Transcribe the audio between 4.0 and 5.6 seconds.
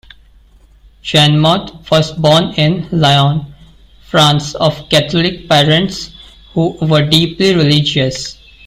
France of Catholic